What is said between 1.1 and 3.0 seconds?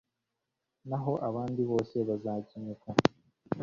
abandi bose bazakenyuka